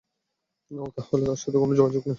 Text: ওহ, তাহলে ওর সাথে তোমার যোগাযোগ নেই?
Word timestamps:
ওহ, 0.71 0.89
তাহলে 0.97 1.25
ওর 1.25 1.37
সাথে 1.37 1.51
তোমার 1.55 1.75
যোগাযোগ 1.75 2.03
নেই? 2.03 2.09